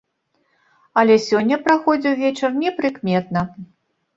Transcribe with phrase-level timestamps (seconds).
[1.01, 3.49] Але сёння праходзіў вечар непрыкметна.